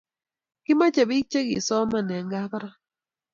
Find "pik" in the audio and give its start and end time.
1.09-1.25